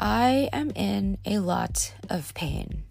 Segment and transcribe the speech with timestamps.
[0.00, 2.84] I am in a lot of pain.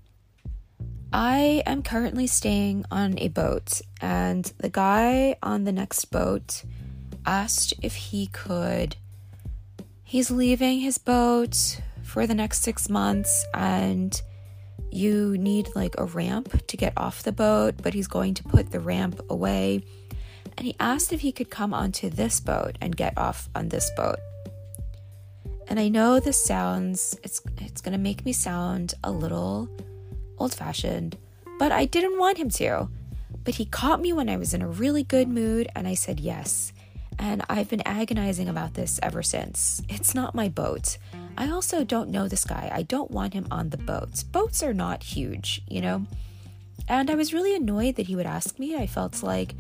[1.14, 6.66] I am currently staying on a boat, and the guy on the next boat
[7.26, 8.98] asked if he could.
[10.04, 14.22] He's leaving his boat for the next six months, and
[14.92, 18.72] you need like a ramp to get off the boat, but he's going to put
[18.72, 19.82] the ramp away.
[20.58, 23.90] And he asked if he could come onto this boat and get off on this
[23.96, 24.18] boat.
[25.70, 29.70] And I know this sounds it's it's going to make me sound a little
[30.38, 31.18] old-fashioned,
[31.60, 32.90] but I didn't want him to.
[33.44, 36.20] But he caught me when I was in a really good mood and I said
[36.20, 36.74] yes.
[37.20, 39.82] And I've been agonizing about this ever since.
[39.90, 40.98] It's not my boat.
[41.38, 42.70] I also don't know this guy.
[42.72, 44.24] I don't want him on the boats.
[44.24, 46.06] Boats are not huge, you know?
[46.88, 48.76] And I was really annoyed that he would ask me.
[48.76, 49.56] I felt like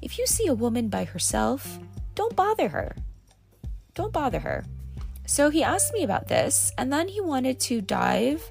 [0.00, 1.78] if you see a woman by herself,
[2.14, 2.96] don't bother her.
[3.94, 4.64] Don't bother her.
[5.26, 8.48] So he asked me about this, and then he wanted to dive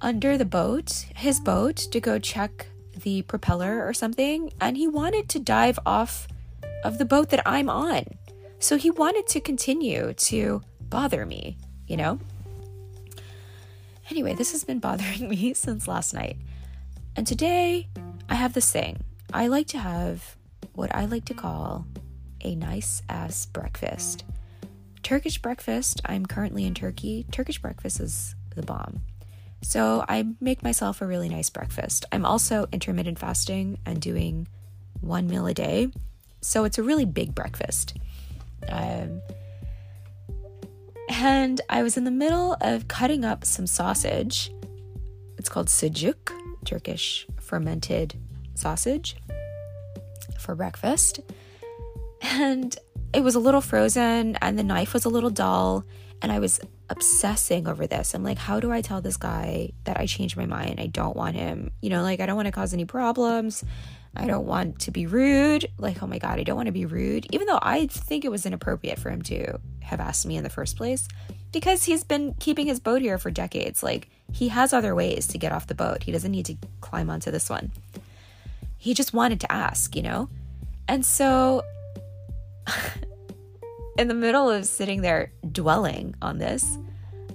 [0.00, 2.66] under the boat, his boat, to go check
[3.02, 6.28] the propeller or something, and he wanted to dive off
[6.84, 8.04] of the boat that I'm on.
[8.58, 11.56] So he wanted to continue to bother me,
[11.86, 12.18] you know?
[14.10, 16.36] Anyway, this has been bothering me since last night.
[17.16, 17.88] And today,
[18.28, 19.00] I have this thing.
[19.32, 20.36] I like to have
[20.74, 21.86] what I like to call
[22.42, 24.24] a nice ass breakfast.
[25.04, 27.26] Turkish breakfast, I'm currently in Turkey.
[27.30, 29.02] Turkish breakfast is the bomb.
[29.60, 32.06] So I make myself a really nice breakfast.
[32.10, 34.48] I'm also intermittent fasting and doing
[35.02, 35.88] one meal a day.
[36.40, 37.98] So it's a really big breakfast.
[38.66, 39.20] Um,
[41.10, 44.50] and I was in the middle of cutting up some sausage.
[45.36, 46.32] It's called sucuk,
[46.64, 48.18] Turkish fermented
[48.54, 49.16] sausage,
[50.38, 51.20] for breakfast.
[52.22, 52.74] And
[53.14, 55.84] it was a little frozen and the knife was a little dull
[56.20, 58.14] and I was obsessing over this.
[58.14, 60.80] I'm like, how do I tell this guy that I changed my mind?
[60.80, 63.64] I don't want him, you know, like I don't want to cause any problems.
[64.16, 65.66] I don't want to be rude.
[65.76, 67.26] Like, oh my God, I don't want to be rude.
[67.32, 70.50] Even though I think it was inappropriate for him to have asked me in the
[70.50, 71.08] first place
[71.52, 73.82] because he's been keeping his boat here for decades.
[73.82, 76.04] Like, he has other ways to get off the boat.
[76.04, 77.72] He doesn't need to climb onto this one.
[78.78, 80.28] He just wanted to ask, you know?
[80.86, 81.64] And so
[83.98, 86.78] in the middle of sitting there dwelling on this,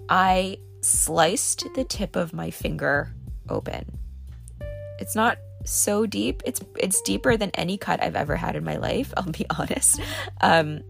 [0.09, 3.14] I sliced the tip of my finger
[3.50, 3.97] open.
[5.00, 6.42] It's not so deep.
[6.46, 10.02] It's it's deeper than any cut I've ever had in my life, I'll be honest.
[10.42, 10.81] Um,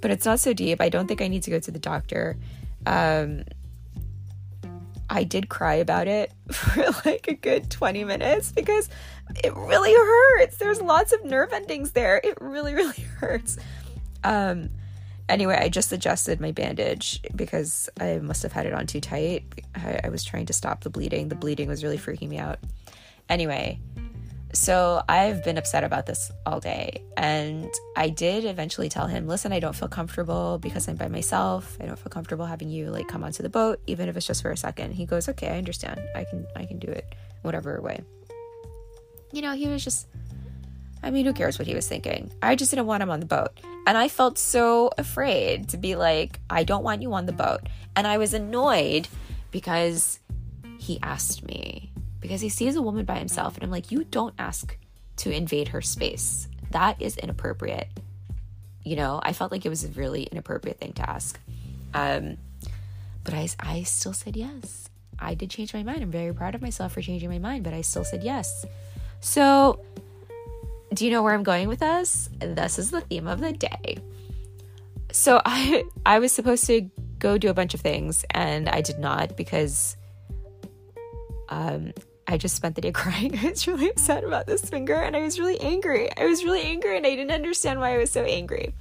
[0.00, 0.80] but it's not so deep.
[0.80, 2.36] I don't think I need to go to the doctor.
[2.86, 3.44] Um,
[5.10, 8.88] I did cry about it for like a good 20 minutes because
[9.42, 10.58] it really hurts.
[10.58, 12.20] There's lots of nerve endings there.
[12.22, 13.58] It really, really hurts.
[14.22, 14.70] Um,
[15.28, 19.44] anyway, I just adjusted my bandage because I must have had it on too tight.
[19.74, 21.28] I, I was trying to stop the bleeding.
[21.28, 22.58] The bleeding was really freaking me out.
[23.28, 23.78] Anyway,
[24.54, 27.02] so I've been upset about this all day.
[27.16, 31.76] And I did eventually tell him, listen, I don't feel comfortable because I'm by myself.
[31.80, 34.42] I don't feel comfortable having you like come onto the boat, even if it's just
[34.42, 34.92] for a second.
[34.92, 36.00] He goes, okay, I understand.
[36.14, 37.04] I can I can do it
[37.42, 38.00] whatever way.
[39.32, 40.06] You know, he was just
[41.02, 42.32] I mean, who cares what he was thinking?
[42.42, 43.50] I just didn't want him on the boat.
[43.86, 47.60] And I felt so afraid to be like, I don't want you on the boat.
[47.96, 49.08] And I was annoyed
[49.50, 50.18] because
[50.78, 53.54] he asked me, because he sees a woman by himself.
[53.54, 54.76] And I'm like, you don't ask
[55.16, 56.48] to invade her space.
[56.70, 57.88] That is inappropriate.
[58.84, 61.38] You know, I felt like it was a really inappropriate thing to ask.
[61.94, 62.38] Um,
[63.24, 64.88] but I, I still said yes.
[65.18, 66.02] I did change my mind.
[66.02, 68.64] I'm very proud of myself for changing my mind, but I still said yes.
[69.20, 69.80] So,
[70.98, 72.28] do you know where I'm going with this?
[72.40, 73.98] This is the theme of the day.
[75.12, 78.98] So I I was supposed to go do a bunch of things and I did
[78.98, 79.96] not because
[81.48, 81.92] um
[82.26, 83.38] I just spent the day crying.
[83.38, 86.10] I was really upset about this finger and I was really angry.
[86.16, 88.74] I was really angry and I didn't understand why I was so angry.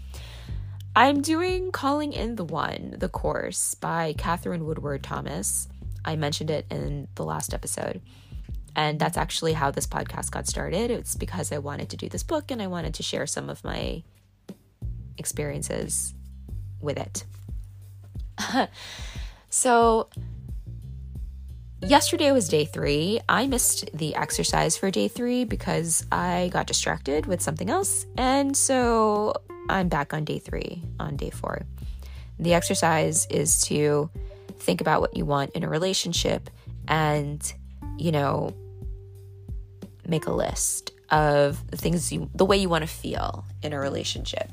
[0.96, 5.68] I'm doing Calling in the One, the course by Katherine Woodward Thomas.
[6.04, 8.02] I mentioned it in the last episode.
[8.78, 10.92] And that's actually how this podcast got started.
[10.92, 13.64] It's because I wanted to do this book and I wanted to share some of
[13.64, 14.04] my
[15.18, 16.14] experiences
[16.80, 17.26] with it.
[19.50, 20.10] so,
[21.82, 23.20] yesterday was day three.
[23.28, 28.06] I missed the exercise for day three because I got distracted with something else.
[28.16, 29.34] And so
[29.70, 31.64] I'm back on day three, on day four.
[32.38, 34.12] The exercise is to
[34.60, 36.52] think about what you want in a relationship
[36.88, 37.42] and,
[37.98, 38.54] you know,
[40.08, 43.80] make a list of the things you, the way you want to feel in a
[43.80, 44.50] relationship.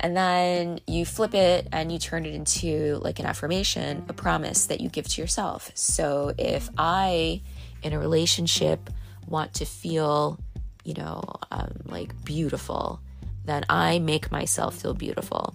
[0.00, 4.66] And then you flip it and you turn it into like an affirmation, a promise
[4.66, 5.70] that you give to yourself.
[5.74, 7.40] So if I,
[7.82, 8.90] in a relationship,
[9.26, 10.38] want to feel,
[10.84, 13.00] you know, um, like beautiful,
[13.46, 15.54] then I make myself feel beautiful.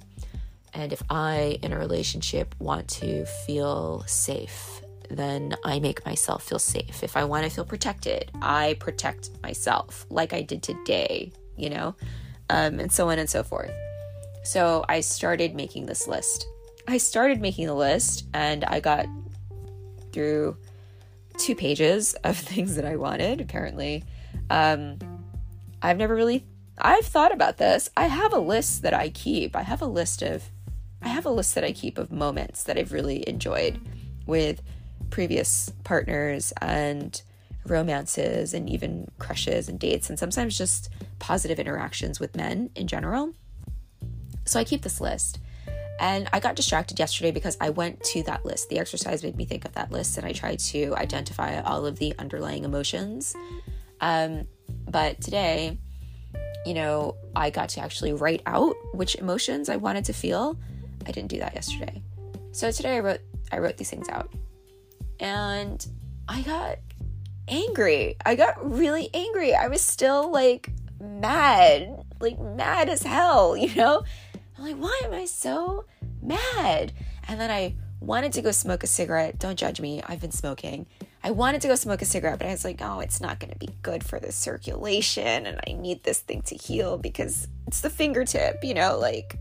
[0.73, 6.59] And if I, in a relationship, want to feel safe, then I make myself feel
[6.59, 7.03] safe.
[7.03, 11.95] If I want to feel protected, I protect myself, like I did today, you know,
[12.49, 13.71] um, and so on and so forth.
[14.43, 16.47] So I started making this list.
[16.87, 19.07] I started making the list and I got
[20.11, 20.57] through
[21.37, 24.03] two pages of things that I wanted, apparently.
[24.49, 24.97] Um,
[25.81, 26.45] I've never really
[26.81, 27.89] I've thought about this.
[27.97, 29.55] I have a list that I keep.
[29.55, 30.49] I have a list of
[31.01, 33.79] I have a list that I keep of moments that I've really enjoyed
[34.25, 34.61] with
[35.09, 37.21] previous partners and
[37.65, 40.89] romances and even crushes and dates and sometimes just
[41.19, 43.33] positive interactions with men in general.
[44.45, 45.39] So I keep this list.
[45.99, 48.69] And I got distracted yesterday because I went to that list.
[48.69, 51.99] The exercise made me think of that list and I tried to identify all of
[51.99, 53.35] the underlying emotions.
[53.99, 54.47] Um,
[54.87, 55.77] but today,
[56.65, 60.57] you know, I got to actually write out which emotions I wanted to feel.
[61.05, 62.01] I didn't do that yesterday.
[62.51, 63.21] So today I wrote
[63.51, 64.31] I wrote these things out.
[65.19, 65.85] And
[66.27, 66.77] I got
[67.47, 68.15] angry.
[68.25, 69.53] I got really angry.
[69.53, 70.69] I was still like
[71.01, 74.03] mad, like mad as hell, you know?
[74.57, 75.85] I'm like, why am I so
[76.21, 76.93] mad?
[77.27, 79.39] And then I wanted to go smoke a cigarette.
[79.39, 80.01] Don't judge me.
[80.05, 80.85] I've been smoking.
[81.23, 83.51] I wanted to go smoke a cigarette, but I was like, oh, it's not going
[83.51, 85.45] to be good for the circulation.
[85.45, 89.37] And I need this thing to heal because it's the fingertip, you know, like,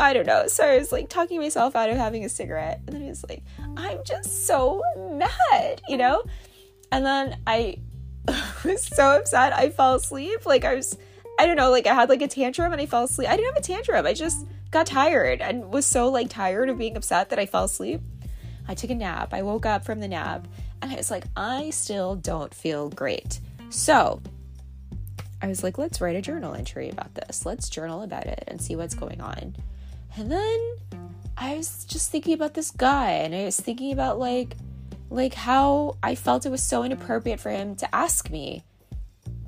[0.00, 0.46] I don't know.
[0.46, 2.80] So I was like talking myself out of having a cigarette.
[2.86, 3.42] And then I was like,
[3.76, 6.22] I'm just so mad, you know?
[6.90, 7.76] And then I
[8.64, 9.52] was so upset.
[9.52, 10.46] I fell asleep.
[10.46, 10.96] Like, I was,
[11.38, 13.28] I don't know, like, I had like a tantrum and I fell asleep.
[13.28, 14.06] I didn't have a tantrum.
[14.06, 17.64] I just got tired and was so like tired of being upset that I fell
[17.64, 18.00] asleep.
[18.68, 19.34] I took a nap.
[19.34, 20.48] I woke up from the nap
[20.80, 23.40] and I was like, I still don't feel great.
[23.68, 24.22] So
[25.42, 27.44] I was like, let's write a journal entry about this.
[27.44, 29.56] Let's journal about it and see what's going on.
[30.16, 30.74] And then
[31.36, 34.56] I was just thinking about this guy and I was thinking about like
[35.08, 38.62] like how I felt it was so inappropriate for him to ask me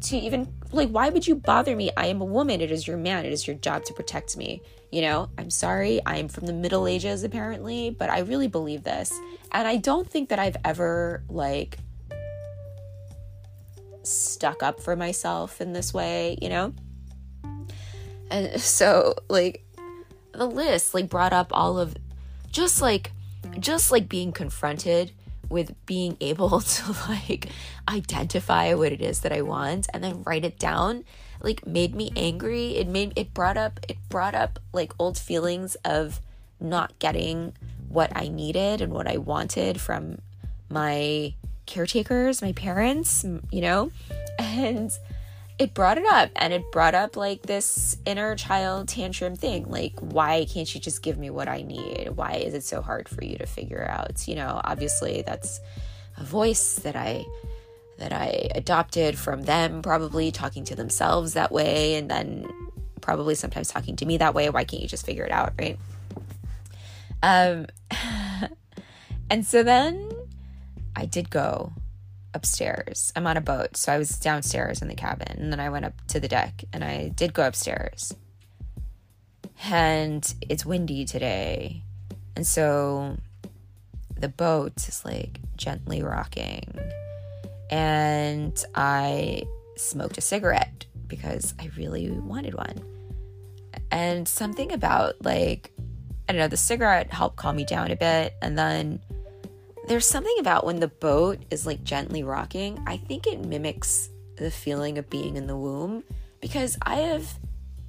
[0.03, 1.91] to even like why would you bother me?
[1.97, 2.61] I am a woman.
[2.61, 3.27] It is your man.
[3.27, 4.63] It is your job to protect me.
[4.91, 6.01] You know i'm sorry.
[6.07, 9.13] I'm from the middle ages apparently but i really believe this.
[9.53, 11.79] And i don't think that i've ever like
[14.05, 16.75] stuck up for myself in this way you know?
[18.31, 19.65] And so like
[20.33, 21.97] the list like brought up all of
[22.51, 23.13] just like
[23.59, 25.13] just like being confronted
[25.49, 27.49] with being able to like
[27.89, 31.05] identify what it is that I want and then write it down
[31.43, 32.77] like made me angry.
[32.77, 36.21] It made it brought up it brought up like old feelings of
[36.61, 37.53] not getting
[37.89, 40.19] what I needed and what I wanted from
[40.71, 41.35] my
[41.67, 43.91] caretakers, my parents, you know?
[44.39, 44.91] And
[45.63, 49.97] it brought it up and it brought up like this inner child tantrum thing like
[50.01, 52.11] why can't you just give me what i need?
[52.15, 54.27] Why is it so hard for you to figure out?
[54.27, 55.61] You know obviously that's
[56.19, 57.25] a voice that i
[57.99, 62.53] that i adopted from them probably talking to themselves that way and then
[63.01, 64.51] probably sometimes talking to me that way.
[64.51, 65.79] Why can't you just figure it out right?
[67.23, 67.67] Um
[69.31, 70.11] and so then
[70.97, 71.73] i did go
[72.35, 73.13] upstairs.
[73.15, 75.85] I'm on a boat, so I was downstairs in the cabin, and then I went
[75.85, 78.15] up to the deck, and I did go upstairs.
[79.65, 81.83] And it's windy today,
[82.37, 83.17] and so
[84.19, 86.79] the boat is like gently rocking.
[87.71, 89.43] And I
[89.77, 92.81] smoked a cigarette because I really wanted one.
[93.91, 95.73] And something about like,
[96.29, 98.35] I don't know, the cigarette helped calm me down a bit.
[98.41, 99.01] And then
[99.89, 104.51] there's something about when the boat is like gently rocking, I think it mimics the
[104.51, 106.05] feeling of being in the womb
[106.41, 107.39] because I have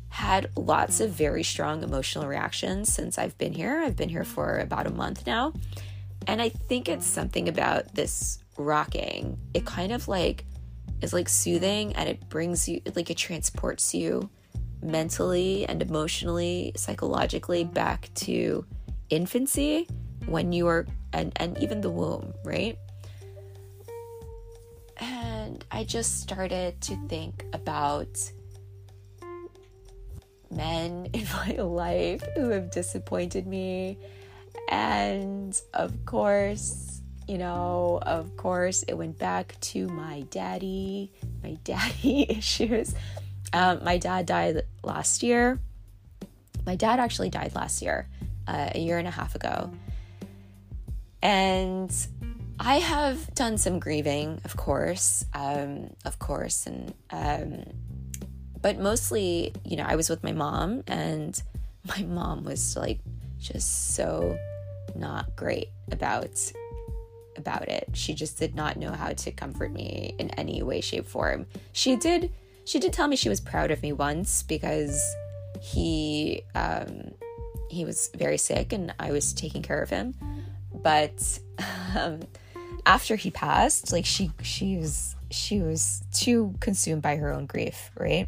[0.09, 3.81] had lots of very strong emotional reactions since I've been here.
[3.83, 5.53] I've been here for about a month now.
[6.27, 9.37] And I think it's something about this rocking.
[9.53, 10.45] It kind of like
[11.01, 14.29] is like soothing and it brings you like it transports you
[14.81, 18.65] mentally and emotionally, psychologically back to
[19.09, 19.87] infancy
[20.27, 22.77] when you are and and even the womb, right?
[24.97, 28.17] And I just started to think about
[30.51, 33.97] men in my life who have disappointed me.
[34.69, 41.11] And of course, you know, of course, it went back to my daddy,
[41.43, 42.93] my daddy issues.
[43.51, 45.59] Um, my dad died last year
[46.65, 48.07] My dad actually died last year,
[48.47, 49.71] uh, a year and a half ago.
[51.23, 51.95] And
[52.59, 57.63] I have done some grieving, of course, um, of course, and um,
[58.61, 61.41] but mostly, you know, I was with my mom, and
[61.87, 62.99] my mom was like
[63.39, 64.37] just so
[64.95, 66.51] not great about
[67.37, 67.87] about it.
[67.93, 71.45] She just did not know how to comfort me in any way, shape, form.
[71.71, 72.33] She did
[72.65, 75.01] she did tell me she was proud of me once because
[75.61, 77.13] he um,
[77.69, 80.15] he was very sick and I was taking care of him.
[80.83, 81.39] But
[81.95, 82.21] um,
[82.85, 87.91] after he passed, like she she was she was too consumed by her own grief,
[87.97, 88.27] right?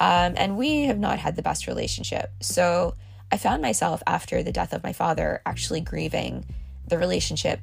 [0.00, 2.30] Um, and we have not had the best relationship.
[2.40, 2.94] So
[3.32, 6.44] I found myself after the death of my father actually grieving
[6.86, 7.60] the relationship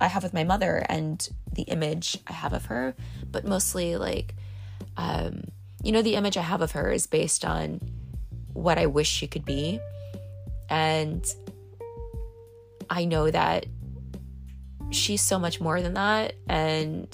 [0.00, 2.94] I have with my mother and the image I have of her,
[3.30, 4.34] but mostly like,
[4.96, 5.44] um,
[5.82, 7.80] you know, the image I have of her is based on
[8.52, 9.80] what I wish she could be.
[10.68, 11.24] And
[12.92, 13.64] I know that
[14.90, 16.34] she's so much more than that.
[16.46, 17.08] And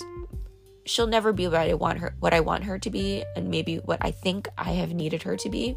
[0.85, 3.76] she'll never be what I want her what I want her to be and maybe
[3.76, 5.76] what I think I have needed her to be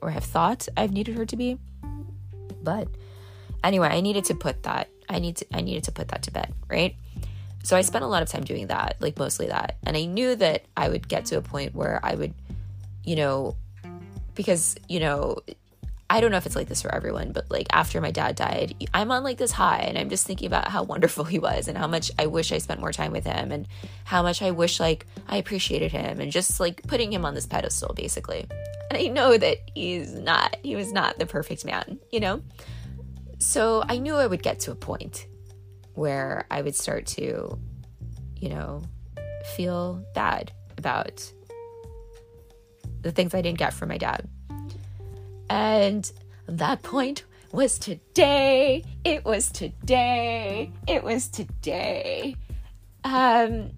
[0.00, 1.58] or have thought I've needed her to be.
[2.62, 2.88] But
[3.64, 6.30] anyway, I needed to put that I need to I needed to put that to
[6.30, 6.94] bed, right?
[7.64, 9.76] So I spent a lot of time doing that, like mostly that.
[9.84, 12.32] And I knew that I would get to a point where I would,
[13.04, 13.56] you know,
[14.34, 15.38] because, you know,
[16.10, 18.88] I don't know if it's like this for everyone, but like after my dad died,
[18.94, 21.76] I'm on like this high and I'm just thinking about how wonderful he was and
[21.76, 23.68] how much I wish I spent more time with him and
[24.04, 27.46] how much I wish like I appreciated him and just like putting him on this
[27.46, 28.46] pedestal basically.
[28.90, 32.42] And I know that he's not, he was not the perfect man, you know?
[33.38, 35.26] So I knew I would get to a point
[35.92, 37.58] where I would start to,
[38.34, 38.82] you know,
[39.56, 41.30] feel bad about
[43.02, 44.26] the things I didn't get from my dad.
[45.50, 46.10] And
[46.46, 48.84] that point was today.
[49.04, 50.72] It was today.
[50.86, 52.36] It was today.
[53.04, 53.70] Um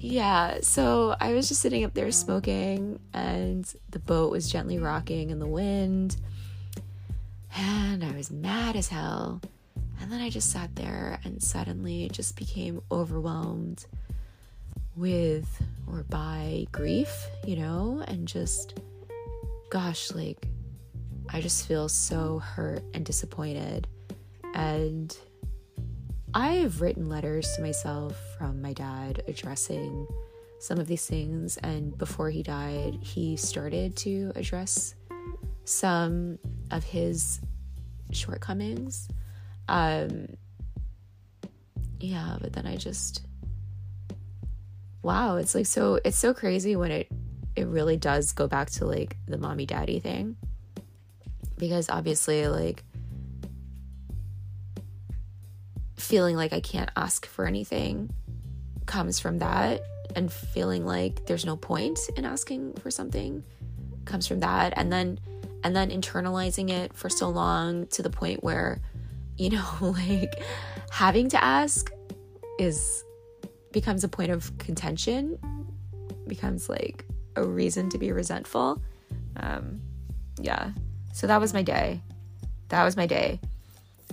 [0.00, 5.30] yeah, so I was just sitting up there smoking and the boat was gently rocking
[5.30, 6.16] in the wind.
[7.56, 9.40] And I was mad as hell.
[10.00, 13.86] And then I just sat there and suddenly just became overwhelmed
[14.94, 18.78] with or by grief, you know, and just
[19.70, 20.46] gosh, like
[21.30, 23.86] I just feel so hurt and disappointed.
[24.54, 25.16] And
[26.34, 30.06] I've written letters to myself from my dad addressing
[30.58, 31.56] some of these things.
[31.58, 34.94] And before he died, he started to address
[35.64, 36.38] some
[36.70, 37.40] of his
[38.10, 39.08] shortcomings.
[39.68, 40.28] Um,
[42.00, 43.26] yeah, but then I just,
[45.02, 47.08] wow, it's like so, it's so crazy when it,
[47.54, 50.36] it really does go back to like the mommy daddy thing
[51.58, 52.84] because obviously like
[55.96, 58.10] feeling like I can't ask for anything
[58.86, 59.82] comes from that
[60.16, 63.44] and feeling like there's no point in asking for something
[64.04, 64.72] comes from that.
[64.76, 65.20] And then
[65.64, 68.80] and then internalizing it for so long to the point where
[69.36, 70.42] you know like
[70.90, 71.92] having to ask
[72.58, 73.04] is
[73.72, 75.38] becomes a point of contention
[76.26, 77.04] becomes like
[77.36, 78.82] a reason to be resentful.
[79.36, 79.80] Um
[80.40, 80.70] yeah
[81.12, 82.00] so that was my day.
[82.68, 83.40] That was my day.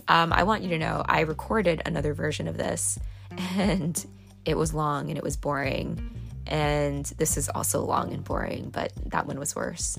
[0.08, 3.00] Um, I want you to know I recorded another version of this
[3.58, 4.06] and
[4.46, 6.12] it was long and it was boring.
[6.48, 9.98] And this is also long and boring, but that one was worse.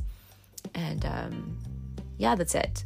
[0.74, 1.58] And um,
[2.18, 2.84] yeah, that's it.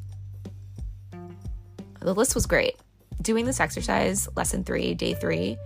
[2.01, 2.77] The list was great.
[3.21, 5.59] Doing this exercise, lesson three, day three,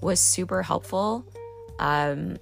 [0.00, 1.26] was super helpful.
[1.80, 2.38] Um,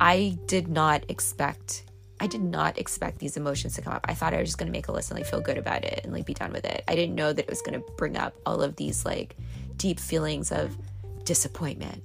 [0.00, 1.84] I did not expect
[2.22, 4.06] I did not expect these emotions to come up.
[4.08, 5.82] I thought I was just going to make a list and like feel good about
[5.82, 6.84] it and like be done with it.
[6.86, 9.34] I didn't know that it was going to bring up all of these like
[9.76, 10.76] deep feelings of
[11.24, 12.00] disappointment.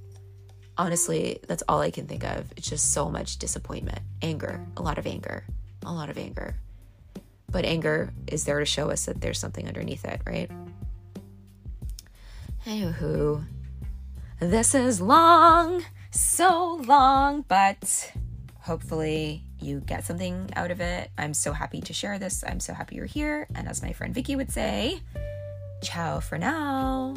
[0.75, 2.51] Honestly, that's all I can think of.
[2.57, 5.45] It's just so much disappointment, anger, a lot of anger,
[5.85, 6.55] a lot of anger.
[7.51, 10.49] But anger is there to show us that there's something underneath it, right?
[12.65, 13.45] Anywho,
[14.39, 18.13] this is long, so long, but
[18.61, 21.11] hopefully you get something out of it.
[21.17, 22.43] I'm so happy to share this.
[22.47, 23.47] I'm so happy you're here.
[23.53, 25.01] And as my friend Vicky would say,
[25.83, 27.15] ciao for now.